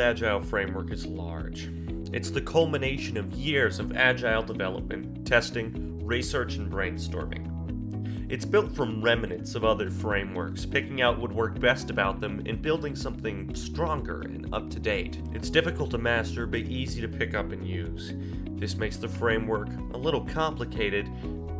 Agile 0.00 0.40
framework 0.40 0.90
is 0.90 1.06
large. 1.06 1.68
It's 2.12 2.30
the 2.30 2.40
culmination 2.40 3.16
of 3.16 3.32
years 3.34 3.78
of 3.78 3.96
agile 3.96 4.42
development, 4.42 5.26
testing, 5.26 6.04
research, 6.04 6.56
and 6.56 6.72
brainstorming. 6.72 7.46
It's 8.30 8.44
built 8.44 8.74
from 8.74 9.02
remnants 9.02 9.54
of 9.54 9.64
other 9.64 9.90
frameworks, 9.90 10.64
picking 10.64 11.02
out 11.02 11.18
what 11.18 11.32
worked 11.32 11.60
best 11.60 11.90
about 11.90 12.20
them 12.20 12.42
and 12.46 12.62
building 12.62 12.96
something 12.96 13.54
stronger 13.54 14.22
and 14.22 14.52
up 14.54 14.70
to 14.70 14.80
date. 14.80 15.20
It's 15.34 15.50
difficult 15.50 15.90
to 15.90 15.98
master, 15.98 16.46
but 16.46 16.60
easy 16.60 17.00
to 17.00 17.08
pick 17.08 17.34
up 17.34 17.52
and 17.52 17.66
use. 17.66 18.14
This 18.52 18.76
makes 18.76 18.96
the 18.96 19.08
framework 19.08 19.68
a 19.92 19.98
little 19.98 20.24
complicated 20.24 21.08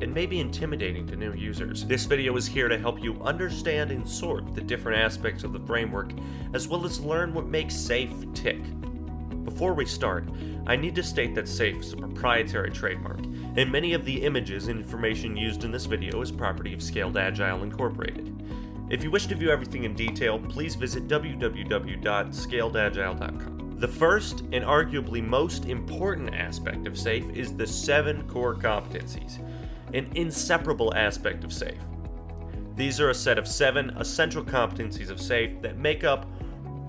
and 0.00 0.14
may 0.14 0.27
be 0.27 0.40
intimidating 0.40 1.06
to 1.06 1.16
new 1.16 1.32
users. 1.32 1.84
This 1.84 2.04
video 2.04 2.36
is 2.36 2.46
here 2.46 2.68
to 2.68 2.78
help 2.78 3.02
you 3.02 3.20
understand 3.22 3.91
and 3.91 4.08
sort 4.08 4.54
the 4.54 4.60
different 4.60 4.98
aspects 4.98 5.42
of 5.45 5.52
the 5.52 5.60
framework, 5.60 6.12
as 6.54 6.68
well 6.68 6.84
as 6.84 7.00
learn 7.00 7.34
what 7.34 7.46
makes 7.46 7.74
SAFE 7.74 8.32
tick. 8.34 8.60
Before 9.44 9.74
we 9.74 9.86
start, 9.86 10.24
I 10.66 10.77
need 10.77 10.94
to 10.94 11.02
state 11.02 11.34
that 11.34 11.48
SAFE 11.48 11.80
is 11.80 11.92
a 11.92 11.96
proprietary 11.96 12.70
trademark, 12.70 13.20
and 13.56 13.70
many 13.70 13.94
of 13.94 14.05
the 14.05 14.22
images 14.22 14.68
and 14.68 14.80
information 14.80 15.36
used 15.36 15.64
in 15.64 15.72
this 15.72 15.86
video 15.86 16.22
is 16.22 16.30
property 16.30 16.72
of 16.72 16.82
Scaled 16.82 17.16
Agile 17.16 17.62
Incorporated. 17.62 18.36
If 18.91 19.05
you 19.05 19.10
wish 19.10 19.27
to 19.27 19.34
view 19.34 19.50
everything 19.50 19.84
in 19.84 19.94
detail, 19.94 20.38
please 20.38 20.75
visit 20.75 21.08
www.scaledagile.com. 21.08 23.60
The 23.80 23.88
first 23.88 24.41
and 24.53 24.64
arguably 24.64 25.27
most 25.27 25.64
important 25.64 26.34
aspect 26.34 26.86
of 26.86 26.98
SAFE 26.98 27.30
is 27.30 27.56
the 27.56 27.66
seven 27.66 28.28
core 28.28 28.55
competencies, 28.55 29.38
an 29.94 30.10
inseparable 30.14 30.94
aspect 30.94 31.44
of 31.44 31.52
SAFE. 31.52 31.78
These 32.77 33.00
are 33.00 33.10
a 33.10 33.14
set 33.14 33.38
of 33.38 33.46
seven 33.46 33.91
essential 33.91 34.44
competencies 34.44 35.10
of 35.10 35.20
SAFE 35.20 35.60
that 35.62 35.78
make 35.78 36.05
up 36.05 36.27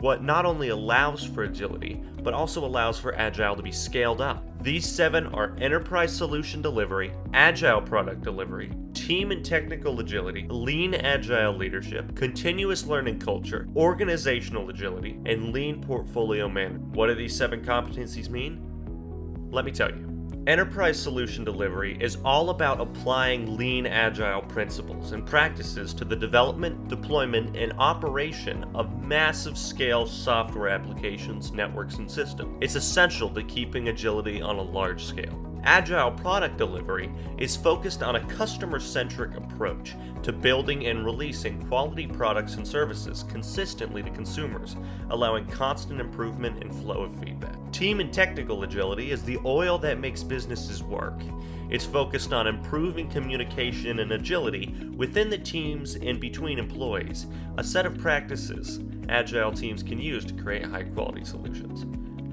what 0.02 0.24
not 0.24 0.46
only 0.46 0.70
allows 0.70 1.24
for 1.24 1.44
agility, 1.44 2.02
but 2.24 2.34
also 2.34 2.66
allows 2.66 3.00
for 3.00 3.14
Agile 3.16 3.56
to 3.56 3.62
be 3.62 3.72
scaled 3.72 4.20
up. 4.20 4.44
These 4.64 4.88
seven 4.88 5.28
are 5.28 5.56
enterprise 5.60 6.16
solution 6.16 6.62
delivery, 6.62 7.12
agile 7.34 7.82
product 7.82 8.22
delivery, 8.22 8.72
team 8.94 9.32
and 9.32 9.44
technical 9.44 10.00
agility, 10.00 10.48
lean 10.50 10.96
agile 10.96 11.56
leadership, 11.56 12.16
continuous 12.16 12.86
learning 12.86 13.20
culture, 13.20 13.68
organizational 13.76 14.70
agility, 14.70 15.20
and 15.26 15.52
lean 15.52 15.84
portfolio 15.84 16.48
management. 16.48 16.96
What 16.96 17.08
do 17.08 17.16
these 17.16 17.36
seven 17.36 17.64
competencies 17.64 18.30
mean? 18.30 19.50
Let 19.52 19.66
me 19.66 19.72
tell 19.72 19.90
you. 19.90 20.11
Enterprise 20.48 21.00
solution 21.00 21.44
delivery 21.44 21.96
is 22.02 22.18
all 22.26 22.50
about 22.50 22.82
applying 22.82 23.58
lean 23.58 23.86
agile 23.86 24.42
principles 24.42 25.12
and 25.12 25.24
practices 25.24 25.94
to 25.94 26.04
the 26.04 26.16
development, 26.16 26.88
deployment, 26.88 27.56
and 27.56 27.74
operation 27.78 28.66
of 28.74 29.04
massive 29.04 29.56
scale 29.56 30.08
software 30.08 30.70
applications, 30.70 31.52
networks, 31.52 31.98
and 31.98 32.10
systems. 32.10 32.58
It's 32.60 32.74
essential 32.74 33.30
to 33.30 33.44
keeping 33.44 33.90
agility 33.90 34.42
on 34.42 34.58
a 34.58 34.64
large 34.64 35.06
scale. 35.06 35.51
Agile 35.64 36.12
product 36.12 36.58
delivery 36.58 37.12
is 37.38 37.56
focused 37.56 38.02
on 38.02 38.16
a 38.16 38.26
customer 38.28 38.80
centric 38.80 39.36
approach 39.36 39.96
to 40.24 40.32
building 40.32 40.88
and 40.88 41.06
releasing 41.06 41.62
quality 41.68 42.08
products 42.08 42.56
and 42.56 42.68
services 42.68 43.24
consistently 43.30 44.02
to 44.02 44.10
consumers, 44.10 44.76
allowing 45.10 45.46
constant 45.48 46.00
improvement 46.00 46.64
and 46.64 46.74
flow 46.74 47.04
of 47.04 47.16
feedback. 47.20 47.56
Team 47.72 48.00
and 48.00 48.12
technical 48.12 48.64
agility 48.64 49.12
is 49.12 49.24
the 49.24 49.40
oil 49.46 49.78
that 49.78 50.00
makes 50.00 50.24
businesses 50.24 50.84
work. 50.84 51.22
It's 51.70 51.86
focused 51.86 52.34
on 52.34 52.48
improving 52.48 53.10
communication 53.10 54.00
and 54.00 54.12
agility 54.12 54.76
within 54.96 55.30
the 55.30 55.38
teams 55.38 55.96
and 55.96 56.20
between 56.20 56.60
employees, 56.60 57.28
a 57.58 57.64
set 57.64 57.86
of 57.86 57.98
practices 57.98 58.80
agile 59.12 59.52
teams 59.52 59.84
can 59.84 60.00
use 60.00 60.26
to 60.26 60.34
create 60.34 60.66
high 60.66 60.84
quality 60.84 61.24
solutions. 61.24 61.86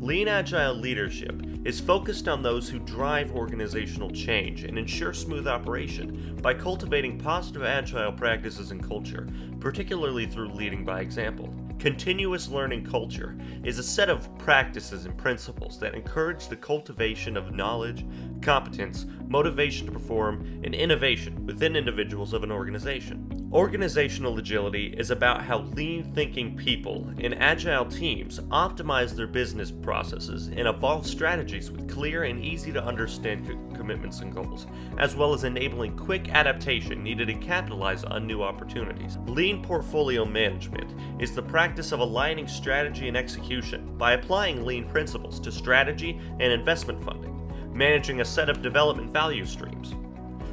Lean 0.03 0.29
Agile 0.29 0.75
leadership 0.75 1.43
is 1.65 1.81
focused 1.81 2.29
on 2.29 2.43
those 2.43 2.69
who 2.69 2.79
drive 2.79 3.33
organizational 3.33 4.11
change 4.11 4.65
and 4.65 4.79
ensure 4.79 5.13
smooth 5.13 5.47
operation 5.47 6.39
by 6.41 6.55
cultivating 6.55 7.19
positive 7.19 7.63
agile 7.63 8.13
practices 8.13 8.71
and 8.71 8.87
culture, 8.87 9.27
particularly 9.61 10.27
through 10.27 10.49
leading 10.53 10.85
by 10.85 11.01
example. 11.01 11.53
Continuous 11.79 12.49
learning 12.49 12.85
culture 12.85 13.39
is 13.63 13.79
a 13.79 13.83
set 13.85 14.09
of 14.09 14.37
practices 14.39 15.05
and 15.05 15.17
principles 15.17 15.79
that 15.79 15.95
encourage 15.95 16.49
the 16.49 16.57
cultivation 16.57 17.37
of 17.37 17.55
knowledge, 17.55 18.05
competence, 18.41 19.07
motivation 19.29 19.87
to 19.87 19.93
perform, 19.93 20.61
and 20.65 20.75
innovation 20.75 21.45
within 21.47 21.77
individuals 21.77 22.33
of 22.33 22.43
an 22.43 22.51
organization. 22.51 23.49
Organizational 23.53 24.37
agility 24.39 24.95
is 24.99 25.11
about 25.11 25.43
how 25.43 25.61
lean 25.61 26.05
thinking 26.13 26.55
people 26.55 27.11
in 27.19 27.33
agile 27.35 27.87
teams 27.87 28.41
optimize 28.51 29.17
their 29.17 29.27
business 29.27 29.71
processes 29.71 30.49
and 30.49 30.69
evolve 30.69 31.07
strategies 31.07 31.71
with 31.71 31.89
clear 31.89 32.25
and 32.25 32.45
easy 32.45 32.73
to 32.73 32.85
understand 32.85 33.47
co- 33.47 33.77
commitments 33.77 34.21
and 34.21 34.35
goals, 34.35 34.67
as 34.99 35.17
well 35.17 35.33
as 35.33 35.45
enabling 35.45 35.97
quick 35.97 36.29
adaptation 36.29 37.03
needed 37.03 37.29
to 37.29 37.35
capitalize 37.35 38.05
on 38.05 38.27
new 38.27 38.43
opportunities. 38.43 39.17
Lean 39.27 39.63
portfolio 39.63 40.27
management 40.27 40.95
is 41.19 41.35
the 41.35 41.43
practice 41.43 41.93
of 41.93 42.01
aligning 42.01 42.47
strategy 42.47 43.09
and 43.09 43.17
execution 43.17 43.97
by 43.97 44.13
applying 44.13 44.67
lean 44.67 44.87
principles 44.87 45.41
to 45.41 45.51
strategy 45.51 46.21
and 46.39 46.53
investment 46.53 47.03
funding, 47.03 47.38
managing 47.73 48.21
a 48.21 48.25
set 48.25 48.49
of 48.49 48.63
development 48.63 49.13
value 49.13 49.45
streams. 49.45 49.95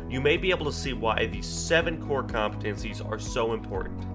You 0.10 0.22
may 0.22 0.38
be 0.38 0.52
able 0.52 0.66
to 0.66 0.72
see 0.72 0.94
why 0.94 1.26
these 1.26 1.48
seven 1.48 2.06
core 2.06 2.24
competencies 2.24 3.06
are 3.06 3.20
so 3.20 3.54
important. 3.54 4.06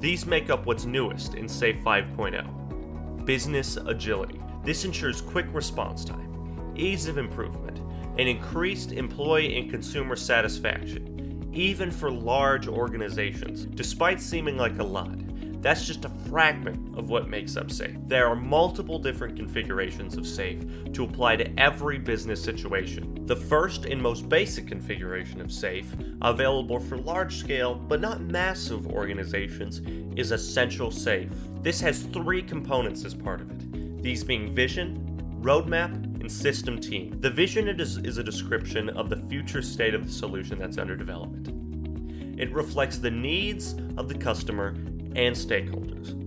These 0.00 0.26
make 0.26 0.50
up 0.50 0.66
what's 0.66 0.84
newest 0.84 1.34
in 1.34 1.48
SAFE 1.48 1.78
5.0 1.78 3.24
business 3.24 3.76
agility. 3.76 4.40
This 4.62 4.84
ensures 4.84 5.20
quick 5.20 5.46
response 5.52 6.04
time, 6.04 6.74
ease 6.76 7.06
of 7.06 7.16
improvement, 7.18 7.80
and 8.18 8.28
increased 8.28 8.92
employee 8.92 9.56
and 9.58 9.70
consumer 9.70 10.16
satisfaction, 10.16 11.50
even 11.52 11.90
for 11.90 12.10
large 12.10 12.68
organizations, 12.68 13.64
despite 13.64 14.20
seeming 14.20 14.56
like 14.56 14.78
a 14.78 14.84
lot. 14.84 15.16
That's 15.62 15.86
just 15.86 16.04
a 16.04 16.10
fragment 16.28 16.83
of 16.96 17.10
what 17.10 17.28
makes 17.28 17.56
up 17.56 17.70
SAFE. 17.70 17.96
There 18.06 18.26
are 18.26 18.36
multiple 18.36 18.98
different 18.98 19.36
configurations 19.36 20.16
of 20.16 20.26
SAFE 20.26 20.92
to 20.92 21.04
apply 21.04 21.36
to 21.36 21.60
every 21.60 21.98
business 21.98 22.42
situation. 22.42 23.26
The 23.26 23.36
first 23.36 23.84
and 23.84 24.00
most 24.00 24.28
basic 24.28 24.66
configuration 24.66 25.40
of 25.40 25.52
SAFE, 25.52 25.94
available 26.22 26.80
for 26.80 26.96
large 26.98 27.36
scale 27.36 27.74
but 27.74 28.00
not 28.00 28.20
massive 28.20 28.86
organizations, 28.88 29.80
is 30.16 30.32
Essential 30.32 30.90
SAFE. 30.90 31.30
This 31.62 31.80
has 31.80 32.02
three 32.04 32.42
components 32.42 33.04
as 33.04 33.14
part 33.14 33.40
of 33.40 33.50
it, 33.50 34.02
these 34.02 34.22
being 34.24 34.54
vision, 34.54 35.40
roadmap, 35.40 35.92
and 36.20 36.30
system 36.30 36.80
team. 36.80 37.20
The 37.20 37.30
vision 37.30 37.68
is, 37.68 37.98
is 37.98 38.18
a 38.18 38.24
description 38.24 38.88
of 38.90 39.10
the 39.10 39.16
future 39.28 39.60
state 39.60 39.94
of 39.94 40.06
the 40.06 40.12
solution 40.12 40.58
that's 40.58 40.78
under 40.78 40.96
development. 40.96 41.48
It 42.40 42.52
reflects 42.52 42.98
the 42.98 43.10
needs 43.10 43.74
of 43.96 44.08
the 44.08 44.14
customer 44.14 44.68
and 45.14 45.36
stakeholders. 45.36 46.23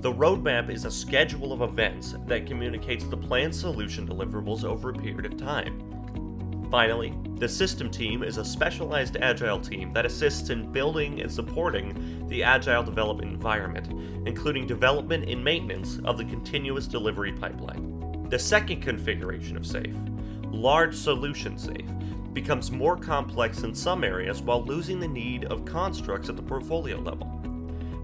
The 0.00 0.10
roadmap 0.10 0.70
is 0.70 0.86
a 0.86 0.90
schedule 0.90 1.52
of 1.52 1.60
events 1.60 2.14
that 2.26 2.46
communicates 2.46 3.04
the 3.04 3.18
planned 3.18 3.54
solution 3.54 4.08
deliverables 4.08 4.64
over 4.64 4.88
a 4.88 4.94
period 4.94 5.30
of 5.30 5.36
time. 5.36 6.68
Finally, 6.70 7.12
the 7.34 7.46
system 7.46 7.90
team 7.90 8.22
is 8.22 8.38
a 8.38 8.44
specialized 8.44 9.18
agile 9.18 9.60
team 9.60 9.92
that 9.92 10.06
assists 10.06 10.48
in 10.48 10.72
building 10.72 11.20
and 11.20 11.30
supporting 11.30 12.26
the 12.28 12.42
agile 12.42 12.82
development 12.82 13.30
environment, 13.30 13.88
including 14.26 14.66
development 14.66 15.28
and 15.28 15.44
maintenance 15.44 15.98
of 16.06 16.16
the 16.16 16.24
continuous 16.24 16.86
delivery 16.86 17.32
pipeline. 17.32 18.26
The 18.30 18.38
second 18.38 18.80
configuration 18.80 19.54
of 19.54 19.66
SAFE, 19.66 19.96
large 20.44 20.94
solution 20.94 21.58
SAFE, 21.58 22.32
becomes 22.32 22.70
more 22.70 22.96
complex 22.96 23.64
in 23.64 23.74
some 23.74 24.02
areas 24.02 24.40
while 24.40 24.64
losing 24.64 24.98
the 24.98 25.08
need 25.08 25.44
of 25.44 25.66
constructs 25.66 26.30
at 26.30 26.36
the 26.36 26.42
portfolio 26.42 26.98
level. 26.98 27.39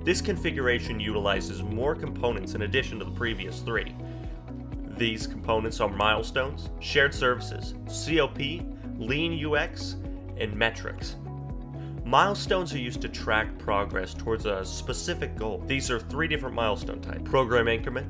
This 0.06 0.20
configuration 0.20 1.00
utilizes 1.00 1.64
more 1.64 1.96
components 1.96 2.54
in 2.54 2.62
addition 2.62 3.00
to 3.00 3.04
the 3.04 3.10
previous 3.10 3.58
three. 3.58 3.92
These 4.96 5.26
components 5.26 5.80
are 5.80 5.88
milestones, 5.88 6.70
shared 6.78 7.12
services, 7.12 7.74
COP, 7.88 8.38
lean 8.98 9.44
UX, 9.44 9.96
and 10.36 10.54
metrics. 10.54 11.16
Milestones 12.04 12.72
are 12.72 12.78
used 12.78 13.00
to 13.00 13.08
track 13.08 13.58
progress 13.58 14.14
towards 14.14 14.46
a 14.46 14.64
specific 14.64 15.34
goal. 15.34 15.64
These 15.66 15.90
are 15.90 15.98
three 15.98 16.28
different 16.28 16.54
milestone 16.54 17.00
types 17.00 17.28
program 17.28 17.66
increment, 17.66 18.06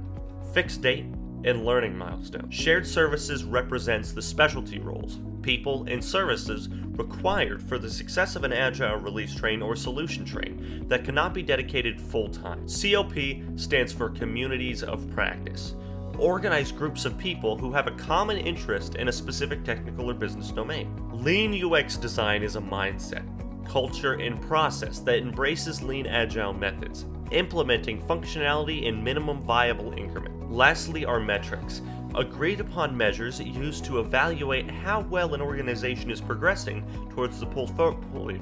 fixed 0.52 0.82
date, 0.82 1.06
and 1.44 1.64
learning 1.64 1.96
milestone. 1.96 2.50
Shared 2.50 2.86
services 2.86 3.42
represents 3.42 4.12
the 4.12 4.20
specialty 4.20 4.80
roles, 4.80 5.18
people, 5.40 5.86
and 5.88 6.04
services 6.04 6.68
required 6.98 7.62
for 7.62 7.78
the 7.78 7.90
success 7.90 8.36
of 8.36 8.44
an 8.44 8.52
agile 8.52 8.96
release 8.96 9.34
train 9.34 9.62
or 9.62 9.76
solution 9.76 10.24
train 10.24 10.84
that 10.88 11.04
cannot 11.04 11.34
be 11.34 11.42
dedicated 11.42 12.00
full 12.00 12.28
time. 12.28 12.66
COP 12.66 13.14
stands 13.56 13.92
for 13.92 14.10
Communities 14.10 14.82
of 14.82 15.10
Practice. 15.12 15.74
Organized 16.18 16.76
groups 16.76 17.04
of 17.04 17.18
people 17.18 17.56
who 17.58 17.72
have 17.72 17.86
a 17.86 17.92
common 17.92 18.38
interest 18.38 18.94
in 18.94 19.08
a 19.08 19.12
specific 19.12 19.64
technical 19.64 20.10
or 20.10 20.14
business 20.14 20.50
domain. 20.50 20.90
Lean 21.12 21.52
UX 21.62 21.96
design 21.96 22.42
is 22.42 22.56
a 22.56 22.60
mindset, 22.60 23.26
culture, 23.66 24.14
and 24.14 24.40
process 24.42 25.00
that 25.00 25.18
embraces 25.18 25.82
lean 25.82 26.06
agile 26.06 26.52
methods, 26.52 27.04
implementing 27.32 28.00
functionality 28.02 28.84
in 28.84 29.04
minimum 29.04 29.42
viable 29.42 29.92
increment. 29.92 30.50
Lastly, 30.50 31.04
are 31.04 31.20
metrics, 31.20 31.82
agreed 32.14 32.60
upon 32.60 32.96
measures 32.96 33.40
used 33.40 33.84
to 33.84 33.98
evaluate 33.98 34.70
how 34.70 35.00
well 35.02 35.34
an 35.34 35.40
organization 35.40 36.10
is 36.10 36.20
progressing 36.20 36.84
towards 37.10 37.40
the 37.40 37.46
portfolio. 37.46 38.40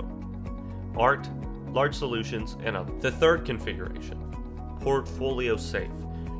Art, 0.96 1.28
large 1.70 1.94
solutions, 1.94 2.56
and 2.62 2.76
others. 2.76 3.02
The 3.02 3.10
third 3.10 3.44
configuration, 3.44 4.18
Portfolio 4.80 5.56
Safe, 5.56 5.90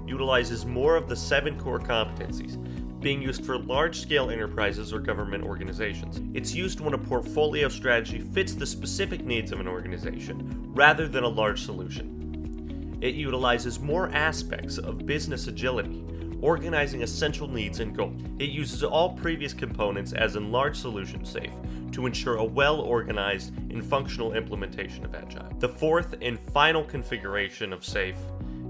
utilizes 0.06 0.64
more 0.64 0.96
of 0.96 1.08
the 1.08 1.16
seven 1.16 1.58
core 1.58 1.80
competencies, 1.80 2.60
being 3.00 3.20
used 3.20 3.44
for 3.44 3.58
large 3.58 4.00
scale 4.00 4.30
enterprises 4.30 4.92
or 4.92 4.98
government 4.98 5.44
organizations. 5.44 6.20
It's 6.34 6.54
used 6.54 6.80
when 6.80 6.94
a 6.94 6.98
portfolio 6.98 7.68
strategy 7.68 8.20
fits 8.20 8.54
the 8.54 8.66
specific 8.66 9.24
needs 9.24 9.52
of 9.52 9.60
an 9.60 9.68
organization, 9.68 10.70
rather 10.74 11.08
than 11.08 11.24
a 11.24 11.28
large 11.28 11.62
solution. 11.62 12.98
It 13.00 13.14
utilizes 13.14 13.80
more 13.80 14.08
aspects 14.14 14.78
of 14.78 15.04
business 15.04 15.48
agility, 15.48 16.04
organizing 16.44 17.02
essential 17.02 17.48
needs 17.48 17.80
and 17.80 17.96
goals. 17.96 18.20
It 18.38 18.50
uses 18.50 18.84
all 18.84 19.14
previous 19.14 19.54
components 19.54 20.12
as 20.12 20.36
in 20.36 20.52
large 20.52 20.76
solution 20.76 21.24
safe 21.24 21.50
to 21.92 22.04
ensure 22.04 22.36
a 22.36 22.44
well 22.44 22.80
organized 22.80 23.56
and 23.56 23.82
functional 23.82 24.34
implementation 24.34 25.06
of 25.06 25.14
Agile. 25.14 25.48
The 25.58 25.70
fourth 25.70 26.14
and 26.20 26.38
final 26.52 26.84
configuration 26.84 27.72
of 27.72 27.82
SAFE 27.82 28.18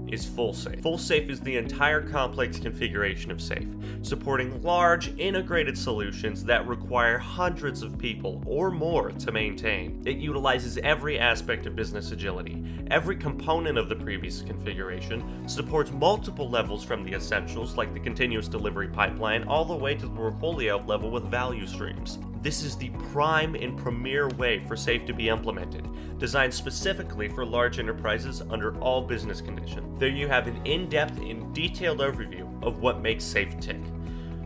is 0.07 0.25
full 0.25 0.53
safe. 0.53 0.81
Full 0.81 0.97
safe 0.97 1.29
is 1.29 1.39
the 1.39 1.57
entire 1.57 2.01
complex 2.01 2.59
configuration 2.59 3.31
of 3.31 3.41
safe, 3.41 3.67
supporting 4.01 4.61
large 4.61 5.17
integrated 5.17 5.77
solutions 5.77 6.43
that 6.45 6.67
require 6.67 7.17
hundreds 7.17 7.81
of 7.81 7.97
people 7.97 8.41
or 8.45 8.71
more 8.71 9.11
to 9.11 9.31
maintain. 9.31 10.01
It 10.05 10.17
utilizes 10.17 10.77
every 10.79 11.19
aspect 11.19 11.65
of 11.65 11.75
business 11.75 12.11
agility. 12.11 12.63
Every 12.91 13.15
component 13.15 13.77
of 13.77 13.89
the 13.89 13.95
previous 13.95 14.41
configuration 14.41 15.47
supports 15.47 15.91
multiple 15.91 16.49
levels 16.49 16.83
from 16.83 17.03
the 17.03 17.13
essentials 17.13 17.75
like 17.75 17.93
the 17.93 17.99
continuous 17.99 18.47
delivery 18.47 18.87
pipeline 18.87 19.43
all 19.47 19.65
the 19.65 19.75
way 19.75 19.95
to 19.95 20.05
the 20.05 20.15
portfolio 20.15 20.77
level 20.85 21.09
with 21.09 21.23
value 21.25 21.65
streams. 21.65 22.19
This 22.45 22.61
is 22.61 22.77
the 22.77 22.91
prime 23.11 23.55
and 23.55 23.75
premier 23.75 24.29
way 24.37 24.63
for 24.67 24.75
SAFE 24.75 25.07
to 25.07 25.13
be 25.13 25.29
implemented, 25.29 25.89
designed 26.19 26.53
specifically 26.53 27.27
for 27.27 27.43
large 27.43 27.79
enterprises 27.79 28.43
under 28.51 28.77
all 28.81 29.01
business 29.01 29.41
conditions. 29.41 29.99
There 29.99 30.09
you 30.09 30.27
have 30.27 30.45
an 30.45 30.63
in-depth 30.63 31.17
and 31.21 31.51
detailed 31.55 32.01
overview 32.01 32.63
of 32.63 32.81
what 32.81 33.01
makes 33.01 33.23
SAFE 33.23 33.59
tick. 33.59 33.81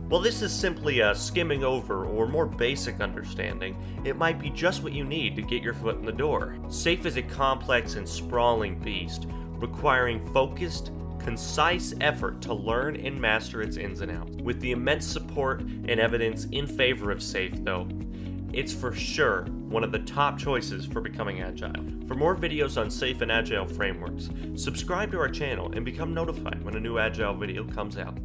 While 0.08 0.22
this 0.22 0.40
is 0.40 0.50
simply 0.50 1.00
a 1.00 1.14
skimming 1.14 1.62
over 1.62 2.06
or 2.06 2.26
more 2.26 2.46
basic 2.46 3.02
understanding, 3.02 3.76
it 4.02 4.16
might 4.16 4.38
be 4.38 4.48
just 4.48 4.82
what 4.82 4.94
you 4.94 5.04
need 5.04 5.36
to 5.36 5.42
get 5.42 5.62
your 5.62 5.74
foot 5.74 5.96
in 5.96 6.06
the 6.06 6.10
door. 6.10 6.56
SAFE 6.70 7.04
is 7.04 7.18
a 7.18 7.22
complex 7.22 7.96
and 7.96 8.08
sprawling 8.08 8.78
beast, 8.78 9.26
requiring 9.58 10.26
focused, 10.32 10.90
concise 11.20 11.94
effort 12.00 12.40
to 12.42 12.54
learn 12.54 12.96
and 12.96 13.20
master 13.20 13.62
its 13.62 13.76
ins 13.76 14.00
and 14.00 14.10
outs. 14.10 14.36
With 14.42 14.60
the 14.60 14.72
immense 14.72 15.06
support 15.06 15.60
and 15.62 16.00
evidence 16.00 16.46
in 16.52 16.66
favor 16.66 17.10
of 17.10 17.22
SAFE, 17.22 17.64
though, 17.64 17.88
it's 18.52 18.72
for 18.72 18.92
sure 18.92 19.44
one 19.68 19.84
of 19.84 19.92
the 19.92 20.00
top 20.00 20.38
choices 20.38 20.84
for 20.84 21.00
becoming 21.00 21.40
agile. 21.40 21.84
For 22.08 22.14
more 22.14 22.34
videos 22.34 22.80
on 22.80 22.90
safe 22.90 23.20
and 23.20 23.30
agile 23.30 23.66
frameworks, 23.66 24.30
subscribe 24.56 25.12
to 25.12 25.20
our 25.20 25.28
channel 25.28 25.70
and 25.72 25.84
become 25.84 26.12
notified 26.12 26.62
when 26.64 26.74
a 26.74 26.80
new 26.80 26.98
agile 26.98 27.34
video 27.34 27.64
comes 27.64 27.96
out. 27.96 28.18